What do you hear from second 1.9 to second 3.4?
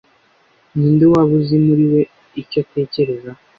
we icyo atekereza